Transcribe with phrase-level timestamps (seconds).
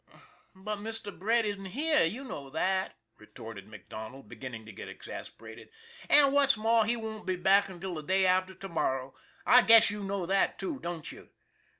[0.55, 1.15] "But Mr.
[1.15, 5.69] Brett isn't here, you know that," retorted MacDonald, beginning to get exasperated."
[6.09, 9.13] And, what's more, he won't be back until the day after to morrow.
[9.45, 11.29] I guess you know that, too, don't you?"